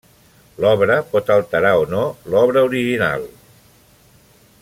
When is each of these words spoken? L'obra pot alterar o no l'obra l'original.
L'obra 0.63 0.95
pot 1.11 1.29
alterar 1.35 1.73
o 1.83 1.85
no 1.91 2.07
l'obra 2.35 2.65
l'original. 2.65 3.29